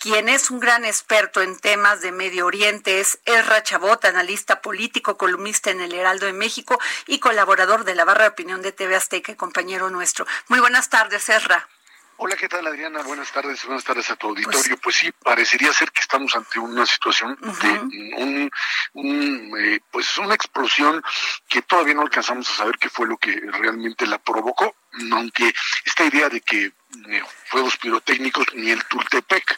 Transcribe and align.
Quien 0.00 0.30
es 0.30 0.50
un 0.50 0.60
gran 0.60 0.86
experto 0.86 1.42
en 1.42 1.58
temas 1.58 2.00
de 2.00 2.10
Medio 2.10 2.46
Oriente 2.46 3.00
es 3.00 3.18
Erra 3.26 3.62
Chabot, 3.62 4.02
analista 4.06 4.62
político, 4.62 5.18
columnista 5.18 5.70
en 5.70 5.82
el 5.82 5.92
Heraldo 5.92 6.24
de 6.24 6.32
México 6.32 6.80
y 7.06 7.18
colaborador 7.18 7.84
de 7.84 7.94
la 7.94 8.06
barra 8.06 8.22
de 8.22 8.30
opinión 8.30 8.62
de 8.62 8.72
TV 8.72 8.96
Azteca, 8.96 9.36
compañero 9.36 9.90
nuestro. 9.90 10.26
Muy 10.48 10.58
buenas 10.58 10.88
tardes, 10.88 11.28
Erra. 11.28 11.68
Hola, 12.16 12.34
¿qué 12.36 12.48
tal 12.48 12.66
Adriana? 12.66 13.02
Buenas 13.02 13.30
tardes, 13.30 13.62
buenas 13.64 13.84
tardes 13.84 14.10
a 14.10 14.16
tu 14.16 14.28
auditorio. 14.28 14.78
Pues, 14.78 14.96
sí, 14.96 15.12
parecería 15.12 15.70
ser 15.74 15.92
que 15.92 16.00
estamos 16.00 16.34
ante 16.34 16.58
una 16.58 16.86
situación 16.86 17.36
de 17.40 18.50
un, 18.94 19.58
eh, 19.58 19.80
pues 19.90 20.16
una 20.16 20.34
explosión 20.34 21.02
que 21.46 21.60
todavía 21.60 21.94
no 21.94 22.02
alcanzamos 22.02 22.48
a 22.50 22.56
saber 22.56 22.78
qué 22.78 22.88
fue 22.88 23.06
lo 23.06 23.18
que 23.18 23.38
realmente 23.52 24.06
la 24.06 24.18
provocó, 24.18 24.76
aunque 25.12 25.52
esta 25.84 26.04
idea 26.04 26.28
de 26.30 26.40
que 26.40 26.72
ni 27.06 27.20
fuegos 27.46 27.76
pirotécnicos, 27.76 28.46
ni 28.54 28.70
el 28.70 28.84
Tultepec, 28.84 29.56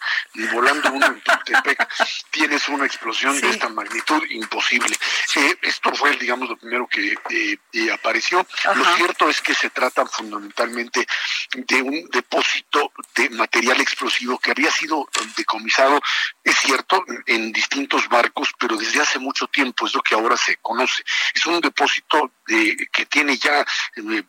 volando 0.52 0.92
uno 0.92 1.06
en 1.06 1.20
Tultepec, 1.20 1.88
tienes 2.31 2.69
una 2.69 2.86
explosión 2.86 3.41
de 3.41 3.50
esta 3.50 3.69
magnitud 3.69 4.22
imposible. 4.31 4.97
Eh, 5.36 5.56
esto 5.62 5.95
fue, 5.95 6.17
digamos, 6.17 6.48
lo 6.48 6.56
primero 6.56 6.86
que 6.86 7.14
eh, 7.31 7.58
eh, 7.72 7.91
apareció. 7.91 8.47
Lo 8.75 8.97
cierto 8.97 9.28
es 9.28 9.41
que 9.41 9.55
se 9.55 9.70
trata 9.70 10.06
fundamentalmente 10.06 11.06
de 11.55 11.83
un 11.83 12.08
depósito 12.11 12.92
de 13.14 13.30
material 13.30 13.80
explosivo 13.80 14.39
que 14.39 14.50
había 14.50 14.70
sido 14.70 15.08
decomisado, 15.36 16.00
es 16.45 16.56
cierto, 16.58 17.05
en 17.27 17.53
distintos 17.53 18.08
barcos, 18.08 18.50
pero 18.58 18.77
desde 18.77 19.00
hace 19.00 19.19
mucho 19.19 19.47
tiempo, 19.47 19.86
es 19.86 19.95
lo 19.95 20.03
que 20.03 20.14
ahora 20.14 20.36
se 20.36 20.56
conoce. 20.56 21.03
Es 21.34 21.47
un 21.47 21.61
depósito 21.61 22.33
de, 22.47 22.89
que 22.92 23.06
tiene 23.06 23.36
ya 23.36 23.64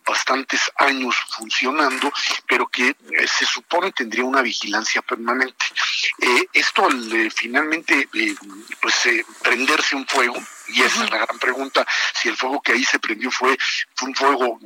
bastantes 0.05 0.71
años 0.77 1.15
funcionando, 1.37 2.11
pero 2.47 2.67
que 2.67 2.95
se 3.27 3.45
supone 3.45 3.91
tendría 3.91 4.23
una 4.23 4.41
vigilancia 4.41 5.01
permanente. 5.01 5.65
Eh, 6.19 6.47
esto 6.53 6.85
al 6.85 7.31
finalmente 7.31 8.07
eh, 8.13 8.35
pues 8.81 9.09
prenderse 9.41 9.95
un 9.95 10.07
fuego 10.07 10.35
y 10.67 10.81
esa 10.81 11.03
es 11.03 11.09
la 11.09 11.17
gran 11.17 11.39
pregunta 11.39 11.85
si 12.13 12.29
el 12.29 12.37
fuego 12.37 12.61
que 12.61 12.73
ahí 12.73 12.83
se 12.83 12.99
prendió 12.99 13.31
fue, 13.31 13.57
fue 13.95 14.09
un 14.09 14.15
fuego 14.15 14.59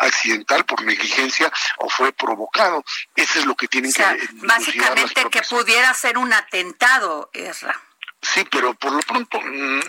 accidental 0.00 0.64
por 0.64 0.82
negligencia 0.82 1.52
o 1.78 1.88
fue 1.88 2.12
provocado. 2.12 2.84
Ese 3.14 3.40
es 3.40 3.44
lo 3.44 3.54
que 3.54 3.68
tienen 3.68 3.92
que 3.92 4.04
básicamente 4.34 5.28
que 5.30 5.42
pudiera 5.42 5.92
ser 5.94 6.18
un 6.18 6.32
atentado 6.32 7.30
Esra 7.32 7.80
Sí, 8.24 8.42
pero 8.50 8.74
por 8.74 8.92
lo 8.92 9.00
pronto 9.00 9.38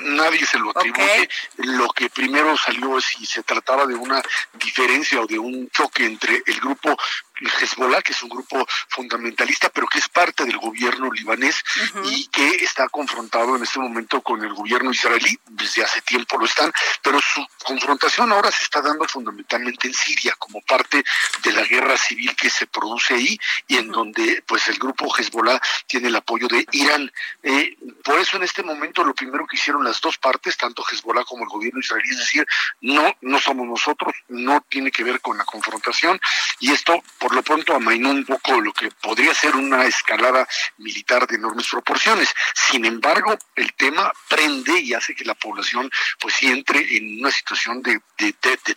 nadie 0.02 0.46
se 0.46 0.60
lo 0.60 0.72
atribuye. 0.72 1.30
Lo 1.58 1.88
que 1.90 2.10
primero 2.10 2.58
salió 2.58 2.98
es 2.98 3.06
si 3.06 3.26
se 3.26 3.44
trataba 3.44 3.86
de 3.86 3.96
una 3.96 4.22
diferencia 4.54 5.22
o 5.22 5.26
de 5.26 5.40
un 5.40 5.70
choque 5.70 6.06
entre 6.06 6.44
el 6.46 6.60
grupo 6.60 6.98
Hezbollah, 7.42 8.02
que 8.02 8.14
es 8.14 8.24
un 8.24 8.30
grupo 8.30 8.66
fundamentalista, 8.90 9.70
pero 9.70 9.88
que 9.88 10.00
es 10.00 10.10
parte 10.10 10.46
del 10.46 10.58
gobierno 10.58 11.12
libanés 11.12 11.64
y 12.06 12.28
que 12.28 12.48
está 12.64 12.88
confrontado 12.90 13.56
en 13.56 13.64
este 13.64 13.80
momento 13.80 14.22
con 14.22 14.44
el 14.44 14.54
gobierno 14.54 14.92
israelí, 14.92 15.38
desde 15.48 15.84
hace 15.84 16.02
tiempo 16.02 16.38
lo 16.38 16.46
están, 16.46 16.72
pero 17.02 17.20
su 17.20 17.46
confrontación 17.64 18.32
ahora 18.32 18.52
se 18.52 18.64
está 18.64 18.82
dando 18.82 19.06
fundamentalmente 19.06 19.88
en 19.88 19.94
Siria, 19.94 20.36
como 20.38 20.62
parte 20.62 21.04
de 21.44 21.52
la 21.52 21.64
guerra 21.64 21.98
civil 21.98 22.36
que 22.36 22.50
se 22.50 22.68
produce 22.68 23.16
ahí 23.16 23.38
y 23.68 23.78
en 23.78 23.92
donde 23.92 24.44
pues 24.46 24.68
el 24.68 24.78
grupo 24.78 25.14
Hezbollah 25.16 25.60
tiene 25.88 26.08
el 26.08 26.16
apoyo 26.16 26.48
de 26.48 26.66
Irán. 26.72 27.12
Eh, 27.44 27.78
por 28.04 28.20
eso 28.20 28.38
en 28.38 28.44
este 28.44 28.64
momento 28.64 29.04
lo 29.04 29.14
primero 29.14 29.46
que 29.48 29.58
hicieron 29.58 29.84
las 29.84 30.02
dos 30.02 30.18
partes, 30.18 30.58
tanto 30.58 30.84
Hezbollah 30.90 31.24
como 31.26 31.44
el 31.44 31.50
gobierno 31.50 31.80
israelí, 31.80 32.10
es 32.12 32.20
decir, 32.20 32.46
no, 32.82 33.16
no 33.22 33.40
somos 33.40 33.68
nosotros, 33.68 34.14
no 34.30 34.66
tiene 34.70 34.92
que 34.92 35.04
ver 35.04 35.22
con 35.22 35.38
la 35.38 35.46
confrontación 35.46 36.20
y 36.60 36.72
esto 36.72 37.02
por 37.26 37.34
lo 37.34 37.42
pronto 37.42 37.74
amainó 37.74 38.12
un 38.12 38.24
poco 38.24 38.62
lo 38.62 38.72
que 38.72 38.92
podría 39.02 39.34
ser 39.34 39.56
una 39.56 39.84
escalada 39.86 40.48
militar 40.78 41.26
de 41.26 41.38
enormes 41.38 41.68
proporciones. 41.68 42.32
Sin 42.54 42.86
embargo, 42.86 43.36
el 43.56 43.74
tema 43.74 44.14
prende 44.30 44.80
y 44.80 44.94
hace 44.94 45.16
que 45.16 45.26
la 45.26 45.34
población 45.34 45.90
pues 46.20 46.36
entre 46.44 46.98
en 46.98 47.22
una 47.22 47.32
situación 47.32 47.82
de, 47.82 48.00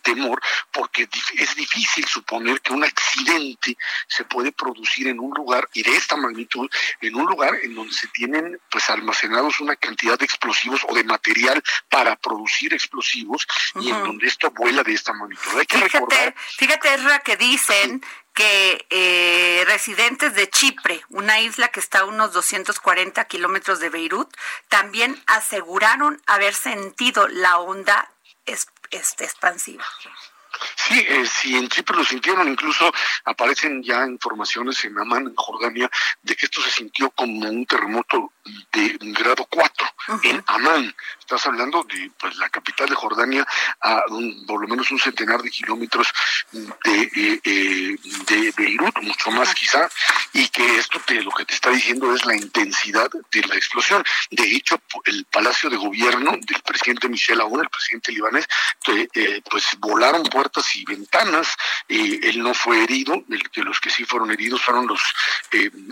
temor 0.01 0.41
porque 0.73 1.07
es 1.35 1.55
difícil 1.57 2.07
suponer 2.07 2.63
que 2.63 2.73
un 2.73 2.85
accidente 2.85 3.77
se 4.07 4.25
puede 4.25 4.51
producir 4.53 5.09
en 5.09 5.21
un 5.21 5.35
lugar 5.35 5.69
y 5.75 5.83
de 5.83 5.95
esta 5.95 6.17
magnitud 6.17 6.71
en 7.03 7.15
un 7.17 7.27
lugar 7.27 7.55
en 7.63 7.75
donde 7.75 7.93
se 7.93 8.09
tienen 8.09 8.59
pues 8.71 8.89
almacenados 8.89 9.61
una 9.61 9.77
cantidad 9.77 10.19
de 10.19 10.25
explosivos 10.25 10.81
o 10.89 10.95
de 10.95 11.05
material 11.05 11.63
para 11.91 12.17
producir 12.17 12.73
explosivos 12.73 13.47
y 13.75 13.91
en 13.91 14.03
donde 14.03 14.27
esto 14.27 14.51
vuela 14.53 14.83
de 14.83 14.95
esta 14.95 15.13
magnitud. 15.13 15.59
Hay 15.59 15.67
que 15.67 15.77
fíjate, 15.77 15.99
recordar 15.99 16.35
fíjate, 16.57 16.89
que 17.25 17.37
dicen 17.37 18.03
que 18.39 18.87
eh, 18.91 19.65
residentes 19.67 20.33
de 20.33 20.49
Chipre, 20.49 21.03
una 21.09 21.41
isla 21.41 21.69
que 21.69 21.81
está 21.81 22.01
a 22.01 22.05
unos 22.05 22.33
240 22.33 23.25
kilómetros 23.25 23.81
de 23.81 23.89
Beirut, 23.89 24.33
también 24.69 25.21
aseguraron 25.27 26.23
haber 26.25 26.55
sentido 26.55 27.27
la 27.27 27.59
onda 27.59 28.13
este, 28.47 29.25
expansiva. 29.25 29.85
Sí, 30.75 31.05
eh, 31.09 31.27
si 31.27 31.57
en 31.57 31.69
Chipre 31.69 31.97
lo 31.97 32.05
sintieron, 32.05 32.49
incluso 32.49 32.93
aparecen 33.25 33.83
ya 33.83 34.07
informaciones 34.07 34.85
en 34.85 34.99
Amán, 34.99 35.27
en 35.27 35.35
Jordania, 35.35 35.91
de 36.23 36.37
que 36.37 36.47
esto 36.47 36.61
se 36.63 36.71
sintió 36.71 37.11
como 37.11 37.49
un 37.49 37.67
terremoto 37.67 38.33
de 38.73 38.97
grado 39.01 39.47
4 39.51 39.87
en 40.23 40.43
Amán. 40.47 40.95
Estás 41.19 41.47
hablando 41.47 41.85
de 41.85 42.11
pues, 42.19 42.37
la 42.37 42.49
capital 42.49 42.89
de 42.89 42.95
Jordania 42.95 43.47
a 43.81 44.03
por 44.47 44.63
lo 44.63 44.69
menos 44.69 44.91
un 44.91 44.99
centenar 44.99 45.43
de 45.43 45.51
kilómetros 45.51 46.13
de, 46.53 47.03
eh, 47.03 47.41
eh, 47.45 47.97
de 48.27 48.53
mucho 49.31 49.39
más 49.39 49.55
quizá, 49.55 49.89
y 50.33 50.49
que 50.49 50.77
esto 50.77 51.01
te, 51.07 51.23
lo 51.23 51.31
que 51.31 51.45
te 51.45 51.55
está 51.55 51.71
diciendo 51.71 52.15
es 52.15 52.25
la 52.25 52.37
intensidad 52.37 53.11
de 53.31 53.41
la 53.43 53.55
explosión. 53.55 54.05
De 54.31 54.45
hecho, 54.45 54.81
el 55.05 55.25
Palacio 55.27 55.71
de 55.71 55.77
Gobierno 55.77 56.33
del 56.33 56.63
presidente 56.63 57.09
Michel 57.09 57.41
Aoun, 57.41 57.61
el 57.61 57.69
presidente 57.69 58.13
libanés, 58.13 58.47
eh, 58.87 59.41
pues 59.51 59.65
volaron 59.79 60.23
puertas 60.25 60.75
y 60.77 60.85
ventanas. 60.85 61.49
él 61.89 62.43
no 62.43 62.55
fue 62.55 62.83
herido, 62.85 63.15
el, 63.29 63.43
de 63.55 63.63
los 63.63 63.81
que 63.81 63.91
sí 63.91 64.05
fueron 64.05 64.31
heridos 64.31 64.63
fueron 64.63 64.87
los 64.87 65.01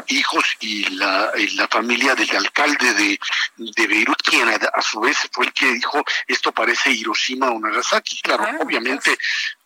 hijos 0.09 0.45
y 0.61 0.85
la, 0.97 1.33
y 1.37 1.49
la 1.57 1.69
familia 1.69 2.15
del 2.15 2.35
alcalde 2.37 2.95
de, 2.95 3.19
de 3.57 3.87
Beirut, 3.87 4.23
quien 4.23 4.49
a, 4.49 4.83
su 4.83 5.01
vez 5.01 5.29
fue 5.33 5.47
el 5.47 5.53
que 5.53 5.73
dijo 5.73 6.03
esto 6.27 6.53
parece 6.53 6.91
Hiroshima 6.91 7.51
o 7.51 7.59
Nagasaki. 7.59 8.21
Claro, 8.23 8.45
ah, 8.47 8.59
obviamente, 8.61 9.17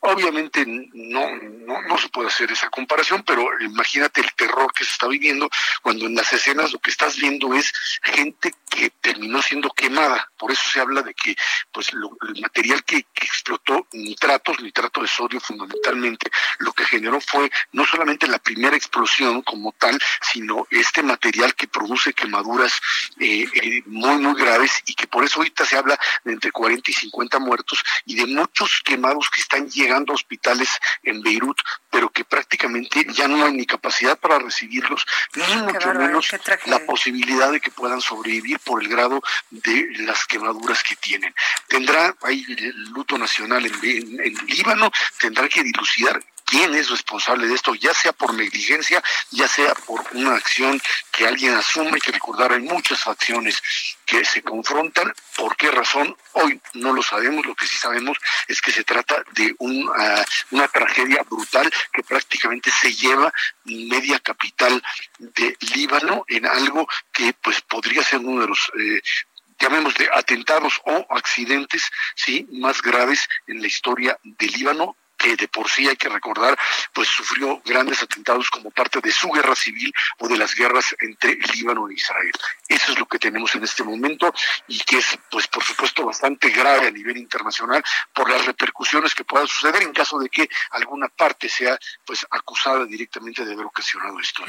obviamente 0.01 0.65
no, 0.67 1.37
no, 1.37 1.83
no 1.83 1.99
se 1.99 2.09
puede 2.09 2.29
hacer 2.29 2.51
esa 2.51 2.71
comparación, 2.71 3.23
pero 3.27 3.47
imagínate 3.61 4.21
el 4.21 4.33
terror 4.35 4.73
que 4.73 4.85
se 4.85 4.93
está 4.93 5.07
viviendo 5.07 5.49
cuando 5.83 6.07
en 6.07 6.15
las 6.15 6.33
escenas 6.33 6.73
lo 6.73 6.79
que 6.79 6.91
estás 6.91 7.17
viendo 7.17 7.55
es 7.55 7.73
gente 8.03 8.53
que 8.69 8.91
terminó 9.01 9.43
siendo 9.43 9.71
quemada. 9.71 10.30
Por 10.41 10.51
eso 10.51 10.63
se 10.71 10.81
habla 10.81 11.03
de 11.03 11.13
que 11.13 11.37
pues 11.71 11.91
el 11.93 12.01
material 12.41 12.83
que, 12.85 13.03
que 13.03 13.27
explotó, 13.27 13.87
nitratos, 13.93 14.61
nitrato 14.61 15.03
de 15.03 15.09
sodio 15.09 15.39
fundamentalmente, 15.39 16.31
lo 16.61 16.73
que 16.73 16.87
generó 16.87 17.21
fue 17.21 17.51
no 17.73 17.85
solamente 17.85 18.27
la 18.27 18.39
primera 18.39 18.75
explosión 18.75 19.43
como 19.43 19.73
tal, 19.73 20.01
sino 20.33 20.67
este 20.71 21.03
material 21.03 21.55
que 21.55 21.69
produce 21.69 22.15
quemaduras 22.15 22.81
eh, 23.19 23.47
eh, 23.53 23.83
muy, 23.85 24.17
muy 24.17 24.35
graves 24.41 24.83
y 24.87 24.95
que 24.95 25.07
por 25.07 25.25
eso 25.25 25.41
ahorita 25.41 25.67
se 25.67 25.77
habla 25.77 25.99
de 26.25 26.33
entre 26.33 26.51
40 26.51 26.91
y 26.91 26.95
50 26.95 27.39
muertos 27.39 27.83
y 28.07 28.15
de 28.15 28.27
muchos 28.27 28.81
quemados 28.85 29.29
que 29.29 29.41
están 29.41 29.69
llegando 29.69 30.13
a 30.13 30.15
hospitales 30.15 30.71
en 31.03 31.21
Beirut, 31.23 31.59
pero 31.91 32.11
que 32.11 32.25
prácticamente 32.25 33.07
ya 33.13 33.29
no 33.29 33.45
hay 33.45 33.53
ni 33.53 33.67
capacidad 33.67 34.19
para 34.19 34.39
recibirlos, 34.39 35.05
ni 35.35 35.57
mucho 35.63 35.93
menos 35.95 36.29
la 36.67 36.79
posibilidad 36.87 37.53
de 37.53 37.61
que 37.61 37.71
puedan 37.71 38.01
sobrevivir 38.01 38.59
por 38.61 38.83
el 38.83 38.89
grado 38.89 39.23
de 39.51 39.89
las 39.99 40.25
quemaduras 40.31 40.83
que 40.83 40.97
tienen. 40.97 41.35
Tendrá, 41.67 42.15
hay 42.23 42.45
luto 42.95 43.19
nacional 43.19 43.67
en, 43.67 43.75
en 43.83 44.35
Líbano, 44.47 44.91
tendrá 45.19 45.49
que 45.49 45.65
dilucidar 45.65 46.21
quién 46.51 46.75
es 46.75 46.91
responsable 46.91 47.47
de 47.47 47.55
esto, 47.55 47.75
ya 47.77 47.95
sea 47.95 48.13
por 48.13 48.35
negligencia, 48.35 49.03
ya 49.31 49.47
sea 49.47 49.73
por 49.75 50.05
una 50.13 50.35
acción 50.35 50.83
que 51.13 51.27
alguien 51.27 51.55
asume. 51.55 51.93
Hay 51.95 52.01
que 52.01 52.11
recordar, 52.13 52.53
hay 52.53 52.61
muchas 52.61 53.01
facciones 53.01 53.63
que 54.05 54.25
se 54.25 54.43
confrontan. 54.43 55.15
¿Por 55.37 55.57
qué 55.57 55.71
razón? 55.71 56.17
Hoy 56.33 56.61
no 56.75 56.93
lo 56.93 57.03
sabemos. 57.03 57.47
Lo 57.47 57.55
que 57.55 57.67
sí 57.67 57.77
sabemos 57.77 58.19
es 58.49 58.61
que 58.61 58.73
se 58.73 58.83
trata 58.83 59.23
de 59.33 59.55
una, 59.59 60.25
una 60.51 60.67
tragedia 60.67 61.23
brutal 61.23 61.73
que 61.93 62.03
prácticamente 62.03 62.73
se 62.73 62.93
lleva 62.95 63.33
media 63.65 64.19
capital 64.19 64.83
de 65.19 65.57
Líbano 65.75 66.25
en 66.27 66.47
algo 66.47 66.89
que 67.13 67.33
pues 67.35 67.61
podría 67.61 68.03
ser 68.03 68.19
uno 68.19 68.41
de 68.41 68.49
los 68.49 68.73
eh, 68.77 69.01
llamémosle 69.61 70.09
atentados 70.13 70.81
o 70.85 71.07
accidentes 71.11 71.91
sí 72.17 72.47
más 72.53 72.83
graves 72.83 73.29
en 73.47 73.61
la 73.61 73.67
historia 73.67 74.19
de 74.23 74.47
Líbano 74.47 74.97
que 75.21 75.37
de 75.37 75.49
por 75.49 75.69
sí 75.69 75.87
hay 75.87 75.97
que 75.97 76.09
recordar, 76.09 76.59
pues 76.95 77.07
sufrió 77.09 77.61
grandes 77.65 78.03
atentados 78.03 78.51
como 78.51 78.71
parte 78.71 79.01
de 79.01 79.13
su 79.13 79.29
guerra 79.29 79.55
civil 79.55 79.93
o 80.19 80.29
de 80.29 80.39
las 80.39 80.55
guerras 80.55 80.97
entre 80.99 81.35
Líbano 81.55 81.89
e 81.89 81.95
Israel. 81.95 82.33
Eso 82.67 82.93
es 82.93 82.99
lo 82.99 83.07
que 83.07 83.19
tenemos 83.19 83.55
en 83.55 83.63
este 83.63 83.85
momento 83.85 84.33
y 84.67 84.79
que 84.81 84.99
es, 84.99 85.19
pues 85.31 85.47
por 85.47 85.63
supuesto, 85.63 86.07
bastante 86.07 86.49
grave 86.49 86.89
a 86.89 86.91
nivel 86.91 87.19
internacional 87.19 87.85
por 88.15 88.31
las 88.31 88.47
repercusiones 88.47 89.15
que 89.15 89.25
puedan 89.25 89.47
suceder 89.47 89.83
en 89.83 89.93
caso 89.93 90.19
de 90.19 90.31
que 90.31 90.49
alguna 90.71 91.09
parte 91.09 91.51
sea, 91.51 91.79
pues, 92.07 92.27
acusada 92.31 92.87
directamente 92.87 93.45
de 93.45 93.53
haber 93.53 93.67
ocasionado 93.67 94.19
esto. 94.21 94.43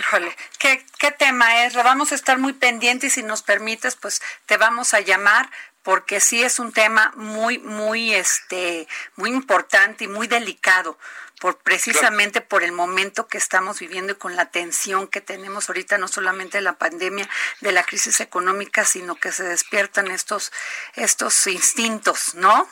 ¿qué, 0.58 0.86
qué 0.98 1.12
tema 1.12 1.66
es? 1.66 1.74
Vamos 1.74 2.14
a 2.14 2.16
estar 2.16 2.38
muy 2.38 2.54
pendientes 2.54 3.18
y 3.18 3.22
si 3.22 3.24
nos 3.24 3.44
permites, 3.44 3.98
pues, 3.98 4.22
te 4.46 4.56
vamos 4.56 4.94
a 4.94 5.02
llamar 5.02 5.50
porque 5.84 6.20
sí 6.20 6.44
es 6.44 6.60
un 6.60 6.72
tema 6.72 7.12
muy, 7.16 7.58
muy, 7.60 8.14
este, 8.14 8.88
muy 9.16 9.32
importante 9.32 10.04
y 10.04 10.08
muy 10.08 10.28
delicado, 10.28 10.98
por 11.40 11.58
precisamente 11.58 12.42
por 12.42 12.64
el 12.64 12.72
momento 12.72 13.28
que 13.28 13.38
estamos 13.38 13.80
viviendo 13.80 14.14
y 14.14 14.16
con 14.16 14.36
la 14.36 14.52
tensión 14.52 15.08
que 15.08 15.22
tenemos 15.22 15.70
ahorita, 15.70 15.98
no 15.98 16.08
solamente 16.08 16.60
de 16.60 16.62
la 16.62 16.78
pandemia, 16.78 17.28
de 17.62 17.72
la 17.72 17.84
crisis 17.84 18.20
económica, 18.20 18.86
sino 18.86 19.16
que 19.16 19.32
se 19.32 19.44
despiertan 19.44 20.12
estos, 20.12 20.52
estos 20.96 21.48
instintos, 21.48 22.36
¿no? 22.36 22.70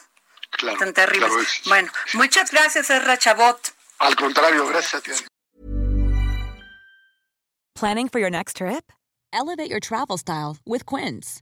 Claro, 0.52 0.78
Tan 0.80 0.94
terribles. 0.94 1.62
Bueno, 1.66 1.92
muchas 2.14 2.52
gracias, 2.52 2.90
Erra 2.90 3.18
Chabot. 3.18 3.74
Al 4.00 4.16
contrario, 4.16 4.68
gracias 4.68 4.96
a 4.96 5.02
ti. 5.02 5.12
Planning 7.76 8.10
for 8.10 8.20
your 8.20 8.30
next 8.30 8.58
trip? 8.58 8.92
Elevate 9.32 9.70
your 9.70 9.80
travel 9.80 10.18
style 10.18 10.58
with 10.66 10.86
Quince. 10.86 11.42